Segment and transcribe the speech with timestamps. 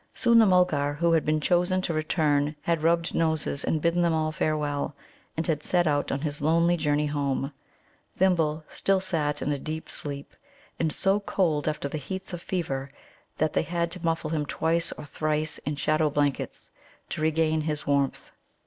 [0.15, 4.15] Soon the Mulgar who had been chosen to return had rubbed noses and bidden them
[4.15, 4.95] all farewell,
[5.37, 7.53] and had set out on his lonely journey home.
[8.15, 10.33] Thimble still lay in a deep sleep,
[10.79, 12.89] and so cold after the heats of fever
[13.37, 16.71] that they had to muffle him twice or thrice in shadow blankets
[17.09, 18.31] to regain his warmth.